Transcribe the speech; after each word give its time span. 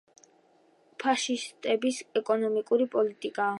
ფაშისტების 1.03 2.01
ეკონომიკური 2.23 2.91
პოლიტიკა. 2.99 3.49